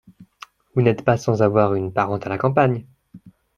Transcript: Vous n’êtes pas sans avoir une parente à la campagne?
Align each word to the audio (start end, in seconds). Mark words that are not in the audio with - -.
Vous 0.73 0.81
n’êtes 0.81 1.05
pas 1.05 1.15
sans 1.15 1.43
avoir 1.43 1.75
une 1.75 1.93
parente 1.93 2.25
à 2.25 2.29
la 2.29 2.39
campagne? 2.39 2.87